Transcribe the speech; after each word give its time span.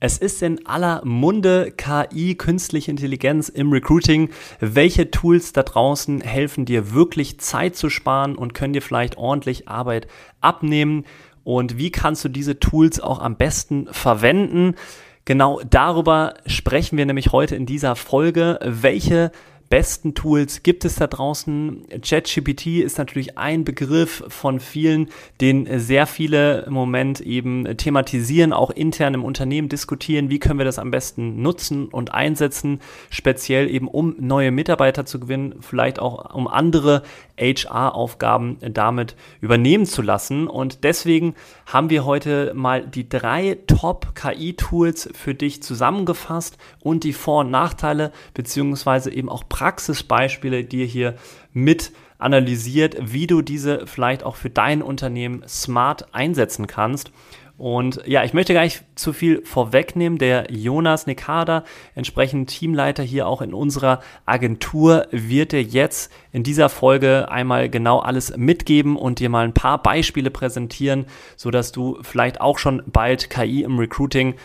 Es 0.00 0.16
ist 0.16 0.42
in 0.42 0.64
aller 0.64 1.04
Munde 1.04 1.72
KI, 1.72 2.36
künstliche 2.36 2.88
Intelligenz 2.88 3.48
im 3.48 3.72
Recruiting. 3.72 4.30
Welche 4.60 5.10
Tools 5.10 5.52
da 5.52 5.64
draußen 5.64 6.20
helfen 6.20 6.64
dir 6.64 6.92
wirklich 6.92 7.40
Zeit 7.40 7.74
zu 7.74 7.90
sparen 7.90 8.36
und 8.36 8.54
können 8.54 8.74
dir 8.74 8.82
vielleicht 8.82 9.18
ordentlich 9.18 9.66
Arbeit 9.66 10.06
abnehmen? 10.40 11.04
Und 11.42 11.78
wie 11.78 11.90
kannst 11.90 12.24
du 12.24 12.28
diese 12.28 12.60
Tools 12.60 13.00
auch 13.00 13.18
am 13.18 13.36
besten 13.36 13.88
verwenden? 13.90 14.76
Genau 15.24 15.60
darüber 15.68 16.34
sprechen 16.46 16.96
wir 16.96 17.04
nämlich 17.04 17.32
heute 17.32 17.56
in 17.56 17.66
dieser 17.66 17.96
Folge. 17.96 18.60
Welche 18.62 19.32
besten 19.70 20.14
Tools 20.14 20.62
gibt 20.62 20.84
es 20.84 20.96
da 20.96 21.06
draußen? 21.06 21.84
ChatGPT 22.02 22.78
ist 22.78 22.98
natürlich 22.98 23.36
ein 23.38 23.64
Begriff 23.64 24.24
von 24.28 24.60
vielen, 24.60 25.08
den 25.40 25.78
sehr 25.78 26.06
viele 26.06 26.62
im 26.62 26.72
Moment 26.72 27.20
eben 27.20 27.76
thematisieren, 27.76 28.52
auch 28.52 28.70
intern 28.70 29.14
im 29.14 29.24
Unternehmen 29.24 29.68
diskutieren, 29.68 30.30
wie 30.30 30.38
können 30.38 30.58
wir 30.58 30.64
das 30.64 30.78
am 30.78 30.90
besten 30.90 31.42
nutzen 31.42 31.88
und 31.88 32.14
einsetzen, 32.14 32.80
speziell 33.10 33.68
eben 33.70 33.88
um 33.88 34.16
neue 34.18 34.50
Mitarbeiter 34.50 35.04
zu 35.04 35.20
gewinnen, 35.20 35.56
vielleicht 35.60 35.98
auch 35.98 36.34
um 36.34 36.48
andere 36.48 37.02
HR-Aufgaben 37.38 38.58
damit 38.60 39.16
übernehmen 39.40 39.86
zu 39.86 40.02
lassen. 40.02 40.48
Und 40.48 40.84
deswegen 40.84 41.34
haben 41.66 41.90
wir 41.90 42.04
heute 42.04 42.52
mal 42.54 42.86
die 42.86 43.08
drei 43.08 43.58
Top-KI-Tools 43.66 45.10
für 45.14 45.34
dich 45.34 45.62
zusammengefasst 45.62 46.58
und 46.80 47.04
die 47.04 47.12
Vor- 47.12 47.40
und 47.40 47.50
Nachteile 47.50 48.12
beziehungsweise 48.34 49.12
eben 49.12 49.28
auch 49.28 49.44
Praxisbeispiele 49.58 50.62
dir 50.62 50.86
hier 50.86 51.16
mit 51.52 51.90
analysiert, 52.18 52.96
wie 53.00 53.26
du 53.26 53.42
diese 53.42 53.88
vielleicht 53.88 54.22
auch 54.22 54.36
für 54.36 54.50
dein 54.50 54.82
Unternehmen 54.82 55.42
smart 55.48 56.14
einsetzen 56.14 56.68
kannst. 56.68 57.10
Und 57.56 58.00
ja, 58.06 58.22
ich 58.22 58.34
möchte 58.34 58.54
gar 58.54 58.62
nicht 58.62 58.84
zu 58.94 59.12
viel 59.12 59.44
vorwegnehmen. 59.44 60.16
Der 60.16 60.46
Jonas 60.48 61.08
Nekada, 61.08 61.64
entsprechend 61.96 62.50
Teamleiter 62.50 63.02
hier 63.02 63.26
auch 63.26 63.42
in 63.42 63.52
unserer 63.52 64.00
Agentur, 64.26 65.08
wird 65.10 65.50
dir 65.50 65.64
jetzt 65.64 66.12
in 66.30 66.44
dieser 66.44 66.68
Folge 66.68 67.28
einmal 67.28 67.68
genau 67.68 67.98
alles 67.98 68.36
mitgeben 68.36 68.94
und 68.96 69.18
dir 69.18 69.28
mal 69.28 69.44
ein 69.44 69.54
paar 69.54 69.82
Beispiele 69.82 70.30
präsentieren, 70.30 71.06
sodass 71.34 71.72
du 71.72 71.98
vielleicht 72.02 72.40
auch 72.40 72.58
schon 72.58 72.80
bald 72.86 73.28
KI 73.28 73.64
im 73.64 73.76
Recruiting 73.80 74.36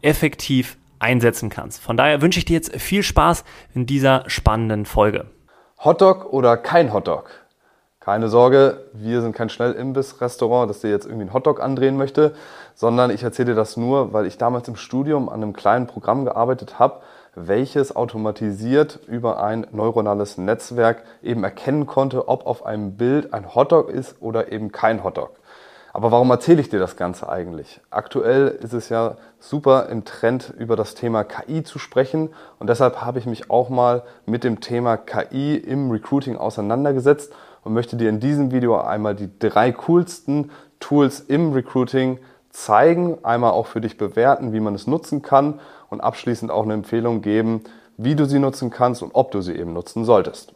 effektiv 0.00 0.78
einsetzen 1.02 1.50
kannst. 1.50 1.80
Von 1.82 1.96
daher 1.96 2.22
wünsche 2.22 2.38
ich 2.38 2.44
dir 2.44 2.54
jetzt 2.54 2.74
viel 2.76 3.02
Spaß 3.02 3.44
in 3.74 3.86
dieser 3.86 4.24
spannenden 4.28 4.86
Folge. 4.86 5.26
Hotdog 5.78 6.32
oder 6.32 6.56
kein 6.56 6.92
Hotdog? 6.92 7.30
Keine 7.98 8.28
Sorge, 8.28 8.84
wir 8.92 9.20
sind 9.20 9.34
kein 9.34 9.48
Schnellimbiss-Restaurant, 9.48 10.68
das 10.68 10.80
dir 10.80 10.90
jetzt 10.90 11.04
irgendwie 11.04 11.22
einen 11.22 11.32
Hotdog 11.32 11.60
andrehen 11.60 11.96
möchte, 11.96 12.34
sondern 12.74 13.10
ich 13.10 13.22
erzähle 13.22 13.50
dir 13.50 13.54
das 13.54 13.76
nur, 13.76 14.12
weil 14.12 14.26
ich 14.26 14.38
damals 14.38 14.66
im 14.66 14.76
Studium 14.76 15.28
an 15.28 15.42
einem 15.42 15.52
kleinen 15.52 15.86
Programm 15.86 16.24
gearbeitet 16.24 16.80
habe, 16.80 17.02
welches 17.34 17.94
automatisiert 17.94 18.98
über 19.06 19.42
ein 19.42 19.66
neuronales 19.70 20.36
Netzwerk 20.36 21.04
eben 21.22 21.44
erkennen 21.44 21.86
konnte, 21.86 22.28
ob 22.28 22.46
auf 22.46 22.66
einem 22.66 22.96
Bild 22.96 23.32
ein 23.32 23.54
Hotdog 23.54 23.88
ist 23.88 24.16
oder 24.20 24.50
eben 24.52 24.72
kein 24.72 25.04
Hotdog. 25.04 25.30
Aber 25.94 26.10
warum 26.10 26.30
erzähle 26.30 26.60
ich 26.60 26.70
dir 26.70 26.78
das 26.78 26.96
Ganze 26.96 27.28
eigentlich? 27.28 27.80
Aktuell 27.90 28.48
ist 28.48 28.72
es 28.72 28.88
ja 28.88 29.16
super 29.38 29.88
im 29.90 30.06
Trend, 30.06 30.52
über 30.58 30.74
das 30.74 30.94
Thema 30.94 31.22
KI 31.22 31.64
zu 31.64 31.78
sprechen. 31.78 32.30
Und 32.58 32.70
deshalb 32.70 33.02
habe 33.02 33.18
ich 33.18 33.26
mich 33.26 33.50
auch 33.50 33.68
mal 33.68 34.02
mit 34.24 34.42
dem 34.42 34.60
Thema 34.60 34.96
KI 34.96 35.56
im 35.56 35.90
Recruiting 35.90 36.36
auseinandergesetzt 36.36 37.34
und 37.62 37.74
möchte 37.74 37.96
dir 37.96 38.08
in 38.08 38.20
diesem 38.20 38.52
Video 38.52 38.80
einmal 38.80 39.14
die 39.14 39.38
drei 39.38 39.70
coolsten 39.72 40.50
Tools 40.80 41.20
im 41.20 41.52
Recruiting 41.52 42.18
zeigen, 42.48 43.18
einmal 43.22 43.52
auch 43.52 43.66
für 43.66 43.82
dich 43.82 43.98
bewerten, 43.98 44.52
wie 44.54 44.60
man 44.60 44.74
es 44.74 44.86
nutzen 44.86 45.20
kann 45.20 45.60
und 45.90 46.00
abschließend 46.00 46.50
auch 46.50 46.64
eine 46.64 46.74
Empfehlung 46.74 47.20
geben, 47.20 47.64
wie 47.98 48.16
du 48.16 48.24
sie 48.24 48.38
nutzen 48.38 48.70
kannst 48.70 49.02
und 49.02 49.10
ob 49.14 49.30
du 49.30 49.42
sie 49.42 49.54
eben 49.54 49.74
nutzen 49.74 50.04
solltest. 50.04 50.54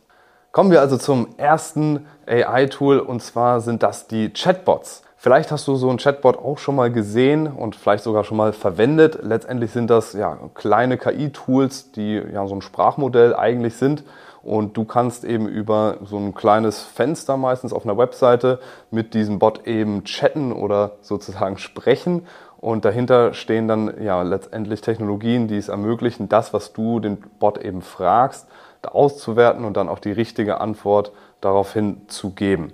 Kommen 0.53 0.71
wir 0.71 0.81
also 0.81 0.97
zum 0.97 1.29
ersten 1.37 2.07
AI-Tool 2.27 2.99
und 2.99 3.23
zwar 3.23 3.61
sind 3.61 3.83
das 3.83 4.09
die 4.09 4.31
Chatbots. 4.31 5.03
Vielleicht 5.19 5.51
hast 5.51 5.67
du 5.67 5.77
so 5.77 5.89
ein 5.89 5.97
Chatbot 5.97 6.37
auch 6.37 6.59
schon 6.59 6.77
mal 6.77 6.93
gesehen 6.93 7.47
und 7.47 7.75
vielleicht 7.75 8.05
sogar 8.05 8.23
schon 8.23 8.37
mal 8.37 8.53
verwendet. 8.53 9.19
Letztendlich 9.23 9.71
sind 9.71 9.89
das 9.89 10.13
ja 10.13 10.39
kleine 10.55 10.99
KI-Tools, 10.99 11.93
die 11.93 12.23
ja 12.33 12.47
so 12.47 12.55
ein 12.55 12.61
Sprachmodell 12.61 13.35
eigentlich 13.35 13.77
sind. 13.77 14.05
Und 14.43 14.77
du 14.77 14.85
kannst 14.85 15.25
eben 15.25 15.49
über 15.49 15.97
so 16.05 16.19
ein 16.19 16.35
kleines 16.35 16.83
Fenster 16.83 17.37
meistens 17.37 17.73
auf 17.73 17.85
einer 17.85 17.99
Webseite 17.99 18.61
mit 18.91 19.15
diesem 19.15 19.39
Bot 19.39 19.67
eben 19.67 20.05
chatten 20.05 20.53
oder 20.53 20.93
sozusagen 21.01 21.57
sprechen. 21.57 22.27
Und 22.59 22.85
dahinter 22.85 23.33
stehen 23.33 23.69
dann 23.69 24.03
ja 24.03 24.23
letztendlich 24.23 24.83
Technologien, 24.83 25.49
die 25.49 25.57
es 25.57 25.69
ermöglichen, 25.69 26.29
das, 26.29 26.53
was 26.53 26.73
du 26.75 27.01
den 27.01 27.19
Bot 27.41 27.59
eben 27.59 27.83
fragst, 27.83 28.47
auszuwerten 28.83 29.65
und 29.65 29.77
dann 29.77 29.89
auch 29.89 29.99
die 29.99 30.13
richtige 30.13 30.61
Antwort 30.61 31.11
daraufhin 31.41 32.03
zu 32.09 32.31
geben. 32.31 32.73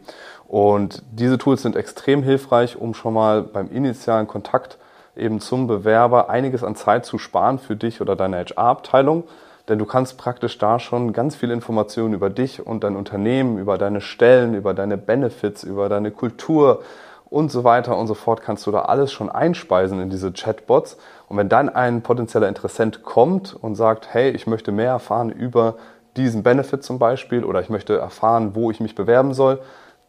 Und 0.53 1.03
diese 1.11 1.39
Tools 1.39 1.63
sind 1.63 1.77
extrem 1.77 2.23
hilfreich, 2.23 2.77
um 2.77 2.93
schon 2.93 3.15
mal 3.15 3.41
beim 3.41 3.71
initialen 3.71 4.29
Kontakt 4.29 4.77
eben 5.17 5.41
zum 5.41 5.67
Bewerber 5.67 6.29
einiges 6.29 6.63
an 6.63 6.77
Zeit 6.77 7.07
zu 7.07 7.17
sparen 7.17 7.59
für 7.59 7.75
dich 7.75 8.03
oder 8.03 8.17
deine 8.17 8.37
HR-Abteilung. 8.37 9.25
Denn 9.67 9.79
du 9.79 9.87
kannst 9.87 10.19
praktisch 10.19 10.59
da 10.59 10.79
schon 10.79 11.15
ganz 11.15 11.37
viel 11.37 11.51
Informationen 11.51 12.13
über 12.13 12.29
dich 12.29 12.67
und 12.67 12.85
dein 12.85 12.97
Unternehmen, 12.97 13.57
über 13.57 13.79
deine 13.79 14.03
Stellen, 14.03 14.53
über 14.53 14.75
deine 14.75 14.99
Benefits, 14.99 15.65
über 15.65 15.89
deine 15.89 16.11
Kultur 16.11 16.83
und 17.31 17.51
so 17.51 17.65
weiter 17.65 17.97
und 17.97 18.07
so 18.07 18.13
fort 18.13 18.43
kannst 18.43 18.67
du 18.67 18.71
da 18.71 18.83
alles 18.83 19.11
schon 19.11 19.31
einspeisen 19.31 20.03
in 20.03 20.11
diese 20.11 20.33
Chatbots. 20.33 20.99
Und 21.31 21.39
wenn 21.39 21.49
dann 21.49 21.71
ein 21.71 22.03
potenzieller 22.03 22.49
Interessent 22.49 23.03
kommt 23.05 23.57
und 23.59 23.75
sagt, 23.75 24.13
hey, 24.13 24.29
ich 24.33 24.47
möchte 24.47 24.71
mehr 24.71 24.91
erfahren 24.91 25.31
über 25.31 25.77
diesen 26.19 26.43
Benefit 26.43 26.85
zum 26.85 26.99
Beispiel 26.99 27.43
oder 27.43 27.63
ich 27.63 27.71
möchte 27.71 27.97
erfahren, 27.97 28.55
wo 28.55 28.71
ich 28.71 28.81
mich 28.81 28.95
bewerben 28.95 29.33
soll, 29.33 29.61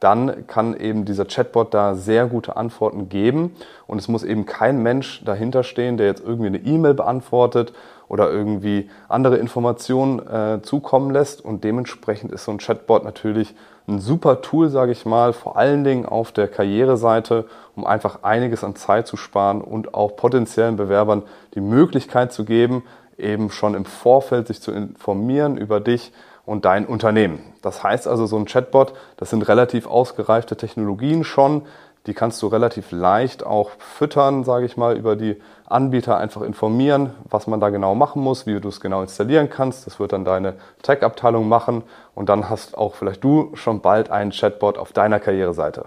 dann 0.03 0.47
kann 0.47 0.75
eben 0.75 1.05
dieser 1.05 1.25
Chatbot 1.25 1.73
da 1.73 1.95
sehr 1.95 2.25
gute 2.25 2.57
Antworten 2.57 3.07
geben. 3.07 3.55
Und 3.87 3.99
es 3.99 4.09
muss 4.09 4.23
eben 4.23 4.45
kein 4.45 4.83
Mensch 4.83 5.23
dahinter 5.23 5.63
stehen, 5.63 5.95
der 5.95 6.07
jetzt 6.07 6.23
irgendwie 6.23 6.47
eine 6.47 6.57
E-Mail 6.57 6.93
beantwortet 6.93 7.73
oder 8.09 8.29
irgendwie 8.29 8.89
andere 9.07 9.37
Informationen 9.37 10.19
äh, 10.19 10.61
zukommen 10.61 11.11
lässt. 11.11 11.43
Und 11.43 11.63
dementsprechend 11.63 12.33
ist 12.33 12.43
so 12.43 12.51
ein 12.51 12.57
Chatbot 12.57 13.05
natürlich 13.05 13.55
ein 13.87 13.99
super 13.99 14.41
Tool, 14.41 14.69
sage 14.69 14.91
ich 14.91 15.05
mal, 15.05 15.31
vor 15.31 15.57
allen 15.57 15.85
Dingen 15.85 16.05
auf 16.05 16.33
der 16.33 16.49
Karriereseite, 16.49 17.45
um 17.75 17.85
einfach 17.85 18.23
einiges 18.23 18.63
an 18.63 18.75
Zeit 18.75 19.07
zu 19.07 19.15
sparen 19.15 19.61
und 19.61 19.93
auch 19.93 20.17
potenziellen 20.17 20.75
Bewerbern 20.75 21.23
die 21.55 21.61
Möglichkeit 21.61 22.33
zu 22.33 22.43
geben, 22.43 22.83
eben 23.17 23.49
schon 23.49 23.73
im 23.73 23.85
Vorfeld 23.85 24.47
sich 24.47 24.61
zu 24.61 24.71
informieren 24.71 25.57
über 25.57 25.79
dich 25.79 26.11
und 26.45 26.65
dein 26.65 26.85
Unternehmen. 26.85 27.53
Das 27.61 27.83
heißt 27.83 28.07
also, 28.07 28.25
so 28.25 28.37
ein 28.37 28.45
Chatbot, 28.45 28.93
das 29.17 29.29
sind 29.29 29.47
relativ 29.47 29.87
ausgereifte 29.87 30.57
Technologien 30.57 31.23
schon. 31.23 31.63
Die 32.05 32.13
kannst 32.13 32.41
du 32.41 32.47
relativ 32.47 32.91
leicht 32.91 33.45
auch 33.45 33.71
füttern, 33.79 34.43
sage 34.43 34.65
ich 34.65 34.75
mal, 34.75 34.97
über 34.97 35.15
die 35.15 35.41
Anbieter 35.65 36.17
einfach 36.17 36.41
informieren, 36.41 37.11
was 37.29 37.47
man 37.47 37.61
da 37.61 37.69
genau 37.69 37.95
machen 37.95 38.21
muss, 38.21 38.45
wie 38.45 38.59
du 38.59 38.67
es 38.67 38.81
genau 38.81 39.01
installieren 39.01 39.49
kannst. 39.49 39.87
Das 39.87 39.99
wird 39.99 40.11
dann 40.11 40.25
deine 40.25 40.55
Tech-Abteilung 40.81 41.47
machen 41.47 41.83
und 42.13 42.27
dann 42.27 42.49
hast 42.49 42.77
auch 42.77 42.95
vielleicht 42.95 43.23
du 43.23 43.51
schon 43.56 43.79
bald 43.79 44.12
einen 44.12 44.31
Chatbot 44.31 44.77
auf 44.77 44.91
deiner 44.91 45.21
Karriereseite. 45.21 45.85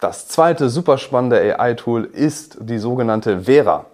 Das 0.00 0.28
zweite 0.28 0.70
super 0.70 0.96
spannende 0.96 1.40
AI-Tool 1.58 2.04
ist 2.04 2.56
die 2.60 2.78
sogenannte 2.78 3.40
Vera. 3.40 3.86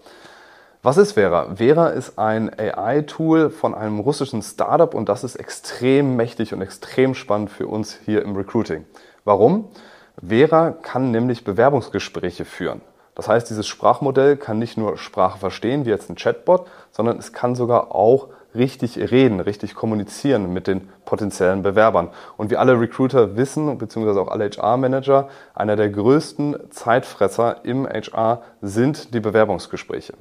Was 0.84 0.98
ist 0.98 1.12
Vera? 1.12 1.56
Vera 1.56 1.88
ist 1.88 2.19
ein 2.19 2.50
AI-Tool 2.58 3.48
von 3.48 3.75
einem 3.75 4.00
russischen 4.00 4.42
Startup 4.42 4.92
und 4.92 5.08
das 5.08 5.25
ist 5.25 5.36
extrem 5.36 6.14
mächtig 6.14 6.52
und 6.52 6.60
extrem 6.60 7.14
spannend 7.14 7.50
für 7.50 7.69
uns 7.69 7.98
hier 8.04 8.20
im 8.20 8.36
Recruiting. 8.36 8.84
Warum? 9.25 9.70
Vera 10.22 10.72
kann 10.72 11.10
nämlich 11.10 11.42
Bewerbungsgespräche 11.42 12.44
führen. 12.44 12.82
Das 13.14 13.28
heißt, 13.28 13.48
dieses 13.48 13.66
Sprachmodell 13.66 14.36
kann 14.36 14.58
nicht 14.58 14.76
nur 14.76 14.98
Sprache 14.98 15.38
verstehen, 15.38 15.86
wie 15.86 15.88
jetzt 15.88 16.10
ein 16.10 16.16
Chatbot, 16.16 16.66
sondern 16.90 17.16
es 17.16 17.32
kann 17.32 17.54
sogar 17.54 17.94
auch 17.94 18.28
richtig 18.54 18.98
reden, 19.10 19.40
richtig 19.40 19.75
kommunizieren 19.75 20.52
mit 20.52 20.66
den 20.66 20.88
potenziellen 21.04 21.62
Bewerbern. 21.62 22.10
Und 22.37 22.50
wie 22.50 22.56
alle 22.56 22.78
Recruiter 22.78 23.37
wissen, 23.37 23.78
beziehungsweise 23.78 24.20
auch 24.20 24.28
alle 24.28 24.50
HR-Manager, 24.50 25.28
einer 25.54 25.76
der 25.76 25.88
größten 25.88 26.70
Zeitfresser 26.70 27.64
im 27.64 27.87
HR 27.87 28.42
sind 28.60 29.14
die 29.14 29.20
Bewerbungsgespräche. 29.20 30.14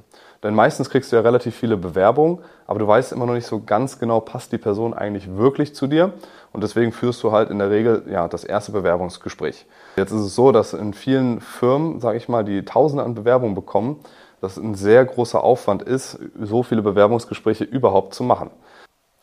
Denn 0.44 0.54
meistens 0.54 0.90
kriegst 0.90 1.10
du 1.10 1.16
ja 1.16 1.22
relativ 1.22 1.56
viele 1.56 1.78
Bewerbungen, 1.78 2.38
aber 2.66 2.78
du 2.78 2.86
weißt 2.86 3.12
immer 3.12 3.24
noch 3.24 3.32
nicht 3.32 3.46
so 3.46 3.62
ganz 3.64 3.98
genau, 3.98 4.20
passt 4.20 4.52
die 4.52 4.58
Person 4.58 4.92
eigentlich 4.92 5.36
wirklich 5.36 5.74
zu 5.74 5.86
dir. 5.86 6.12
Und 6.52 6.62
deswegen 6.62 6.92
führst 6.92 7.22
du 7.22 7.32
halt 7.32 7.48
in 7.50 7.58
der 7.58 7.70
Regel 7.70 8.02
ja, 8.10 8.28
das 8.28 8.44
erste 8.44 8.70
Bewerbungsgespräch. 8.70 9.64
Jetzt 9.96 10.12
ist 10.12 10.20
es 10.20 10.34
so, 10.34 10.52
dass 10.52 10.74
in 10.74 10.92
vielen 10.92 11.40
Firmen, 11.40 11.98
sage 11.98 12.18
ich 12.18 12.28
mal, 12.28 12.44
die 12.44 12.62
Tausende 12.62 13.04
an 13.04 13.14
Bewerbungen 13.14 13.54
bekommen, 13.54 14.00
dass 14.42 14.58
ein 14.58 14.74
sehr 14.74 15.02
großer 15.06 15.42
Aufwand 15.42 15.82
ist, 15.82 16.18
so 16.38 16.62
viele 16.62 16.82
Bewerbungsgespräche 16.82 17.64
überhaupt 17.64 18.12
zu 18.12 18.22
machen. 18.22 18.50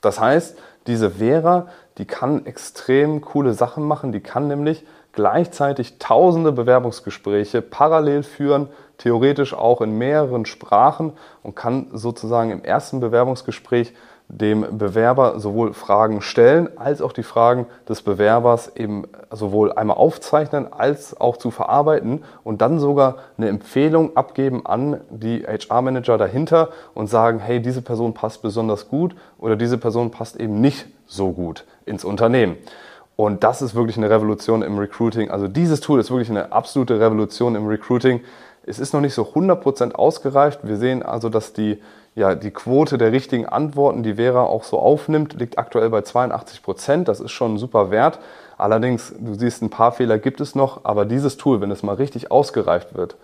Das 0.01 0.19
heißt, 0.19 0.57
diese 0.87 1.11
Vera, 1.11 1.67
die 1.99 2.05
kann 2.05 2.47
extrem 2.47 3.21
coole 3.21 3.53
Sachen 3.53 3.83
machen. 3.83 4.11
Die 4.11 4.21
kann 4.21 4.47
nämlich 4.47 4.83
gleichzeitig 5.13 5.99
tausende 5.99 6.51
Bewerbungsgespräche 6.51 7.61
parallel 7.61 8.23
führen, 8.23 8.69
theoretisch 8.97 9.53
auch 9.53 9.81
in 9.81 9.97
mehreren 9.97 10.45
Sprachen 10.45 11.13
und 11.43 11.55
kann 11.55 11.87
sozusagen 11.91 12.51
im 12.51 12.63
ersten 12.63 12.99
Bewerbungsgespräch 12.99 13.93
dem 14.31 14.77
Bewerber 14.77 15.39
sowohl 15.39 15.73
Fragen 15.73 16.21
stellen 16.21 16.69
als 16.77 17.01
auch 17.01 17.11
die 17.11 17.23
Fragen 17.23 17.65
des 17.89 18.01
Bewerbers 18.01 18.73
eben 18.77 19.03
sowohl 19.29 19.73
einmal 19.73 19.97
aufzeichnen 19.97 20.71
als 20.71 21.19
auch 21.19 21.35
zu 21.35 21.51
verarbeiten 21.51 22.23
und 22.43 22.61
dann 22.61 22.79
sogar 22.79 23.17
eine 23.37 23.49
Empfehlung 23.49 24.15
abgeben 24.15 24.65
an 24.65 25.01
die 25.09 25.45
HR-Manager 25.45 26.17
dahinter 26.17 26.69
und 26.93 27.07
sagen, 27.07 27.39
hey, 27.39 27.61
diese 27.61 27.81
Person 27.81 28.13
passt 28.13 28.41
besonders 28.41 28.87
gut 28.87 29.15
oder 29.37 29.57
diese 29.57 29.77
Person 29.77 30.11
passt 30.11 30.37
eben 30.37 30.61
nicht 30.61 30.87
so 31.07 31.31
gut 31.31 31.65
ins 31.85 32.05
Unternehmen. 32.05 32.55
Und 33.21 33.43
das 33.43 33.61
ist 33.61 33.75
wirklich 33.75 33.97
eine 33.97 34.09
Revolution 34.09 34.63
im 34.63 34.79
Recruiting. 34.79 35.29
Also 35.29 35.47
dieses 35.47 35.79
Tool 35.79 35.99
ist 35.99 36.09
wirklich 36.09 36.31
eine 36.31 36.51
absolute 36.51 36.99
Revolution 36.99 37.53
im 37.53 37.67
Recruiting. 37.67 38.21
Es 38.65 38.79
ist 38.79 38.95
noch 38.95 39.01
nicht 39.01 39.13
so 39.13 39.21
100% 39.21 39.91
ausgereift. 39.91 40.61
Wir 40.63 40.77
sehen 40.77 41.03
also, 41.03 41.29
dass 41.29 41.53
die, 41.53 41.79
ja, 42.15 42.33
die 42.33 42.49
Quote 42.49 42.97
der 42.97 43.11
richtigen 43.11 43.45
Antworten, 43.45 44.01
die 44.01 44.15
Vera 44.15 44.41
auch 44.41 44.63
so 44.63 44.79
aufnimmt, 44.79 45.35
liegt 45.35 45.59
aktuell 45.59 45.91
bei 45.91 45.99
82%. 45.99 47.03
Das 47.03 47.19
ist 47.19 47.29
schon 47.29 47.53
ein 47.53 47.57
super 47.59 47.91
Wert. 47.91 48.17
Allerdings, 48.57 49.13
du 49.19 49.35
siehst, 49.35 49.61
ein 49.61 49.69
paar 49.69 49.91
Fehler 49.91 50.17
gibt 50.17 50.41
es 50.41 50.55
noch, 50.55 50.83
aber 50.83 51.05
dieses 51.05 51.37
Tool, 51.37 51.61
wenn 51.61 51.69
es 51.69 51.83
mal 51.83 51.97
richtig 51.97 52.31
ausgereift 52.31 52.97
wird, 52.97 53.17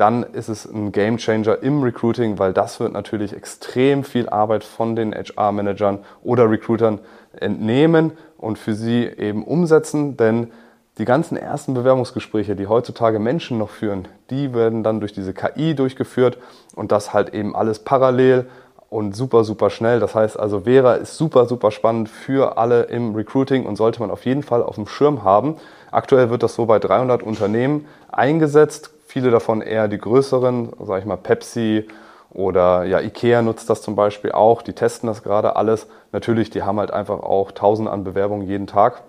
dann 0.00 0.22
ist 0.22 0.48
es 0.48 0.64
ein 0.64 0.92
Game 0.92 1.18
Changer 1.18 1.62
im 1.62 1.82
Recruiting, 1.82 2.38
weil 2.38 2.52
das 2.52 2.80
wird 2.80 2.92
natürlich 2.92 3.34
extrem 3.34 4.02
viel 4.02 4.28
Arbeit 4.28 4.64
von 4.64 4.96
den 4.96 5.14
HR-Managern 5.14 5.98
oder 6.22 6.50
Recruitern 6.50 7.00
entnehmen 7.38 8.12
und 8.38 8.58
für 8.58 8.74
sie 8.74 9.04
eben 9.04 9.44
umsetzen, 9.44 10.16
denn 10.16 10.50
die 10.98 11.04
ganzen 11.04 11.36
ersten 11.36 11.74
Bewerbungsgespräche, 11.74 12.56
die 12.56 12.66
heutzutage 12.66 13.18
Menschen 13.18 13.58
noch 13.58 13.70
führen, 13.70 14.08
die 14.30 14.54
werden 14.54 14.82
dann 14.82 15.00
durch 15.00 15.12
diese 15.12 15.32
KI 15.32 15.74
durchgeführt 15.74 16.38
und 16.74 16.92
das 16.92 17.12
halt 17.12 17.34
eben 17.34 17.54
alles 17.54 17.78
parallel 17.80 18.46
und 18.88 19.14
super, 19.14 19.44
super 19.44 19.70
schnell. 19.70 20.00
Das 20.00 20.14
heißt 20.14 20.38
also, 20.38 20.60
Vera 20.62 20.94
ist 20.94 21.16
super, 21.16 21.46
super 21.46 21.70
spannend 21.70 22.08
für 22.08 22.58
alle 22.58 22.82
im 22.84 23.14
Recruiting 23.14 23.64
und 23.66 23.76
sollte 23.76 24.00
man 24.00 24.10
auf 24.10 24.26
jeden 24.26 24.42
Fall 24.42 24.62
auf 24.62 24.74
dem 24.74 24.86
Schirm 24.86 25.24
haben. 25.24 25.56
Aktuell 25.90 26.30
wird 26.30 26.42
das 26.42 26.54
so 26.54 26.66
bei 26.66 26.78
300 26.78 27.22
Unternehmen 27.22 27.86
eingesetzt, 28.10 28.92
viele 29.10 29.30
davon 29.30 29.60
eher 29.60 29.88
die 29.88 29.98
größeren, 29.98 30.70
sage 30.84 31.00
ich 31.00 31.04
mal 31.04 31.16
Pepsi, 31.16 31.88
oder 32.32 32.84
ja, 32.84 33.00
Ikea 33.00 33.42
nutzt 33.42 33.68
das 33.68 33.82
zum 33.82 33.96
Beispiel 33.96 34.30
auch, 34.30 34.62
die 34.62 34.72
testen 34.72 35.08
das 35.08 35.24
gerade 35.24 35.56
alles. 35.56 35.88
Natürlich, 36.12 36.48
die 36.50 36.62
haben 36.62 36.78
halt 36.78 36.92
einfach 36.92 37.20
auch 37.20 37.50
tausende 37.50 37.90
an 37.90 38.04
Bewerbungen 38.04 38.46
jeden 38.46 38.68
Tag. 38.68 39.02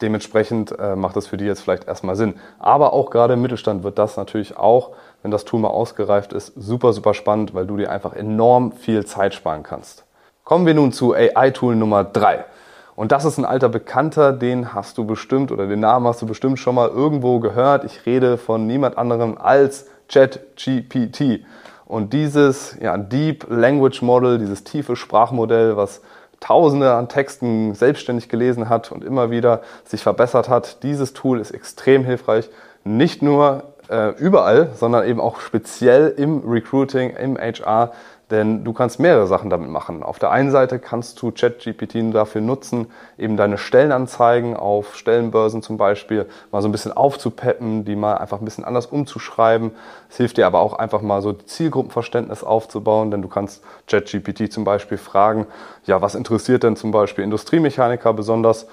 Dementsprechend 0.00 0.78
äh, 0.78 0.96
macht 0.96 1.16
das 1.16 1.26
für 1.26 1.36
die 1.36 1.44
jetzt 1.44 1.60
vielleicht 1.60 1.86
erstmal 1.86 2.16
Sinn. 2.16 2.34
Aber 2.58 2.94
auch 2.94 3.10
gerade 3.10 3.34
im 3.34 3.42
Mittelstand 3.42 3.84
wird 3.84 3.98
das 3.98 4.16
natürlich 4.16 4.56
auch, 4.56 4.92
wenn 5.22 5.30
das 5.30 5.44
Tool 5.44 5.60
mal 5.60 5.68
ausgereift 5.68 6.32
ist, 6.32 6.52
super, 6.56 6.94
super 6.94 7.12
spannend, 7.12 7.52
weil 7.52 7.66
du 7.66 7.76
dir 7.76 7.90
einfach 7.90 8.14
enorm 8.14 8.72
viel 8.72 9.04
Zeit 9.04 9.34
sparen 9.34 9.62
kannst. 9.62 10.04
Kommen 10.44 10.64
wir 10.64 10.74
nun 10.74 10.92
zu 10.92 11.12
AI-Tool 11.12 11.76
Nummer 11.76 12.04
drei. 12.04 12.46
Und 12.98 13.12
das 13.12 13.24
ist 13.24 13.38
ein 13.38 13.44
alter 13.44 13.68
Bekannter, 13.68 14.32
den 14.32 14.74
hast 14.74 14.98
du 14.98 15.04
bestimmt 15.04 15.52
oder 15.52 15.68
den 15.68 15.78
Namen 15.78 16.08
hast 16.08 16.20
du 16.20 16.26
bestimmt 16.26 16.58
schon 16.58 16.74
mal 16.74 16.88
irgendwo 16.88 17.38
gehört. 17.38 17.84
Ich 17.84 18.06
rede 18.06 18.36
von 18.38 18.66
niemand 18.66 18.98
anderem 18.98 19.38
als 19.38 19.86
ChatGPT. 20.08 21.44
Und 21.86 22.12
dieses 22.12 22.76
ja, 22.80 22.98
Deep 22.98 23.46
Language 23.48 24.02
Model, 24.02 24.38
dieses 24.38 24.64
tiefe 24.64 24.96
Sprachmodell, 24.96 25.76
was 25.76 26.00
Tausende 26.40 26.92
an 26.92 27.08
Texten 27.08 27.72
selbstständig 27.74 28.28
gelesen 28.28 28.68
hat 28.68 28.90
und 28.90 29.04
immer 29.04 29.30
wieder 29.30 29.62
sich 29.84 30.02
verbessert 30.02 30.48
hat, 30.48 30.82
dieses 30.82 31.12
Tool 31.12 31.38
ist 31.38 31.52
extrem 31.52 32.04
hilfreich, 32.04 32.50
nicht 32.82 33.22
nur 33.22 33.74
äh, 33.88 34.10
überall, 34.18 34.70
sondern 34.74 35.06
eben 35.06 35.20
auch 35.20 35.38
speziell 35.38 36.14
im 36.16 36.40
Recruiting, 36.44 37.10
im 37.10 37.38
HR, 37.38 37.92
denn 38.30 38.62
du 38.62 38.72
kannst 38.72 39.00
mehrere 39.00 39.26
Sachen 39.26 39.48
damit 39.48 39.70
machen. 39.70 40.02
Auf 40.02 40.18
der 40.18 40.30
einen 40.30 40.50
Seite 40.50 40.78
kannst 40.78 41.20
du 41.22 41.32
ChatGPT 41.32 42.14
dafür 42.14 42.40
nutzen, 42.40 42.88
eben 43.16 43.36
deine 43.36 43.56
Stellenanzeigen 43.56 44.54
auf 44.56 44.96
Stellenbörsen 44.96 45.62
zum 45.62 45.78
Beispiel 45.78 46.26
mal 46.52 46.60
so 46.60 46.68
ein 46.68 46.72
bisschen 46.72 46.92
aufzupeppen, 46.92 47.84
die 47.84 47.96
mal 47.96 48.18
einfach 48.18 48.40
ein 48.40 48.44
bisschen 48.44 48.64
anders 48.64 48.86
umzuschreiben. 48.86 49.70
Es 50.10 50.18
hilft 50.18 50.36
dir 50.36 50.46
aber 50.46 50.60
auch 50.60 50.74
einfach 50.74 51.00
mal 51.00 51.22
so 51.22 51.32
Zielgruppenverständnis 51.32 52.44
aufzubauen, 52.44 53.10
denn 53.10 53.22
du 53.22 53.28
kannst 53.28 53.64
ChatGPT 53.86 54.52
zum 54.52 54.64
Beispiel 54.64 54.98
fragen, 54.98 55.46
ja, 55.84 56.02
was 56.02 56.14
interessiert 56.14 56.64
denn 56.64 56.76
zum 56.76 56.90
Beispiel 56.90 57.24
Industriemechaniker 57.24 58.12
besonders? 58.12 58.66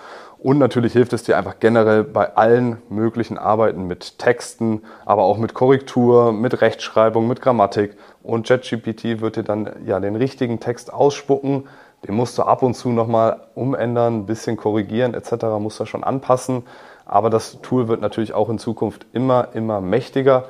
Und 0.46 0.60
natürlich 0.60 0.94
hilft 0.94 1.12
es 1.14 1.24
dir 1.24 1.40
einfach 1.40 1.56
generell 1.60 2.04
bei 2.04 2.36
allen 2.36 2.80
möglichen 2.88 3.40
Arbeiten 3.40 3.88
mit 3.88 4.20
Texten, 4.20 4.84
aber 5.04 5.24
auch 5.24 5.40
mit 5.40 5.56
Korrektur, 5.56 6.32
mit 6.34 6.62
Rechtschreibung, 6.62 7.28
mit 7.28 7.42
Grammatik. 7.42 7.98
Und 8.22 8.46
ChatGPT 8.46 9.22
wird 9.22 9.38
dir 9.38 9.44
dann 9.44 9.72
ja 9.88 10.00
den 10.00 10.16
richtigen 10.16 10.60
Text 10.60 10.94
ausspucken. 10.94 11.68
Den 12.08 12.14
musst 12.14 12.38
du 12.38 12.44
ab 12.44 12.62
und 12.62 12.76
zu 12.76 12.90
nochmal 12.90 13.40
umändern, 13.56 14.20
ein 14.20 14.26
bisschen 14.28 14.56
korrigieren 14.56 15.16
etc. 15.16 15.46
musst 15.58 15.80
du 15.80 15.86
schon 15.88 16.04
anpassen. 16.04 16.62
Aber 17.08 17.32
das 17.32 17.60
Tool 17.64 17.88
wird 17.88 18.02
natürlich 18.02 18.36
auch 18.36 18.50
in 18.50 18.60
Zukunft 18.60 19.08
immer, 19.14 19.48
immer 19.56 19.82
mächtiger. 19.82 20.46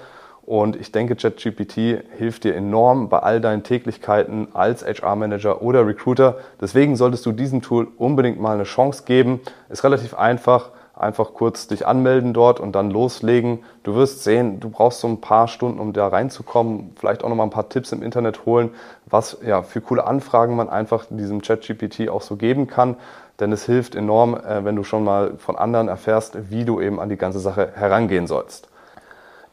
Und 0.45 0.75
ich 0.75 0.91
denke, 0.91 1.15
ChatGPT 1.15 2.03
hilft 2.17 2.43
dir 2.43 2.55
enorm 2.55 3.09
bei 3.09 3.19
all 3.19 3.41
deinen 3.41 3.63
Täglichkeiten 3.63 4.49
als 4.53 4.85
HR-Manager 4.85 5.63
oder 5.63 5.87
Recruiter. 5.87 6.37
Deswegen 6.61 6.95
solltest 6.95 7.25
du 7.25 7.31
diesem 7.31 7.63
Tool 7.63 7.87
unbedingt 7.97 8.39
mal 8.39 8.53
eine 8.53 8.63
Chance 8.63 9.03
geben. 9.05 9.39
Ist 9.69 9.83
relativ 9.83 10.13
einfach. 10.13 10.69
Einfach 10.93 11.33
kurz 11.33 11.67
dich 11.67 11.85
anmelden 11.85 12.31
dort 12.31 12.61
und 12.61 12.73
dann 12.73 12.89
loslegen. 12.89 13.63
Du 13.83 13.95
wirst 13.95 14.23
sehen, 14.23 14.61
du 14.61 14.69
brauchst 14.69 15.01
so 15.01 15.09
ein 15.09 15.19
paar 15.19 15.49
Stunden, 15.49 15.79
um 15.79 15.91
da 15.91 16.07
reinzukommen. 16.07 16.93
Vielleicht 16.95 17.23
auch 17.23 17.29
noch 17.29 17.35
mal 17.35 17.43
ein 17.43 17.49
paar 17.49 17.67
Tipps 17.67 17.91
im 17.91 18.01
Internet 18.01 18.45
holen, 18.45 18.69
was 19.05 19.37
ja 19.45 19.61
für 19.61 19.81
coole 19.81 20.05
Anfragen 20.05 20.55
man 20.55 20.69
einfach 20.69 21.05
diesem 21.09 21.41
ChatGPT 21.41 22.07
auch 22.07 22.21
so 22.21 22.37
geben 22.37 22.67
kann. 22.67 22.95
Denn 23.41 23.51
es 23.51 23.65
hilft 23.65 23.95
enorm, 23.95 24.35
äh, 24.35 24.63
wenn 24.63 24.77
du 24.77 24.85
schon 24.85 25.03
mal 25.03 25.33
von 25.37 25.57
anderen 25.57 25.89
erfährst, 25.89 26.49
wie 26.49 26.63
du 26.63 26.79
eben 26.79 27.01
an 27.01 27.09
die 27.09 27.17
ganze 27.17 27.39
Sache 27.39 27.71
herangehen 27.75 28.27
sollst. 28.27 28.69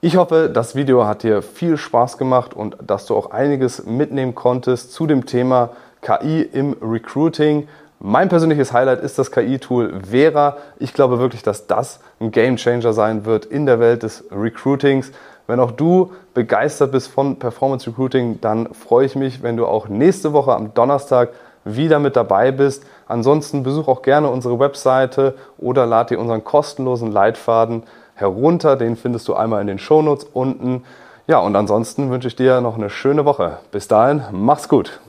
Ich 0.05 0.17
hoffe, 0.17 0.51
das 0.53 0.75
Video 0.75 1.07
hat 1.07 1.23
dir 1.23 1.43
viel 1.43 1.77
Spaß 1.77 2.19
gemacht 2.19 2.55
und 2.55 2.77
dass 2.85 3.07
du 3.07 3.15
auch 3.15 3.31
einiges 3.31 3.87
mitnehmen 3.87 4.35
konntest 4.35 4.93
zu 4.93 5.07
dem 5.07 5.27
Thema 5.27 5.69
KI 6.01 6.43
im 6.43 6.75
Recruiting. 6.83 7.69
Mein 8.01 8.29
persönliches 8.29 8.73
Highlight 8.73 9.01
ist 9.01 9.21
das 9.21 9.31
KI-Tool 9.31 10.01
Vera. 10.11 10.57
Ich 10.81 10.93
glaube 10.93 11.21
wirklich, 11.21 11.45
dass 11.45 11.69
das 11.69 12.01
ein 12.19 12.33
Game 12.33 12.57
Changer 12.57 12.93
sein 12.93 13.25
wird 13.27 13.45
in 13.45 13.65
der 13.65 13.79
Welt 13.79 14.03
des 14.03 14.25
Recruitings. 14.33 15.13
Wenn 15.47 15.61
auch 15.61 15.71
du 15.71 16.11
begeistert 16.35 16.91
bist 16.91 17.07
von 17.07 17.39
Performance 17.39 17.89
Recruiting, 17.89 18.41
dann 18.41 18.75
freue 18.75 19.07
ich 19.07 19.15
mich, 19.15 19.45
wenn 19.45 19.57
du 19.57 19.69
auch 19.69 19.87
nächste 19.87 20.33
Woche 20.33 20.53
am 20.53 20.75
Donnerstag 20.75 21.29
wieder 21.65 22.01
mit 22.01 22.17
dabei 22.17 22.51
bist. 22.51 22.85
Ansonsten 23.07 23.63
besuch 23.63 23.87
auch 23.87 24.03
gerne 24.03 24.31
unsere 24.31 24.59
Webseite 24.59 25.37
oder 25.59 25.87
lad 25.87 26.11
dir 26.11 26.19
unseren 26.19 26.43
kostenlosen 26.43 27.13
Leitfaden 27.13 27.85
herunter. 28.15 28.77
Den 28.77 28.97
findest 28.97 29.29
du 29.29 29.35
einmal 29.35 29.61
in 29.61 29.67
den 29.67 29.79
Shownotes 29.79 30.27
unten. 30.33 30.85
Ja, 31.27 31.39
und 31.39 31.55
ansonsten 31.55 32.11
wünsche 32.11 32.29
ich 32.29 32.37
dir 32.37 32.61
noch 32.61 32.77
eine 32.77 32.91
schöne 32.91 33.25
Woche. 33.25 33.59
Bis 33.71 33.89
dahin, 33.89 34.23
mach's 34.33 34.69
gut. 34.69 35.01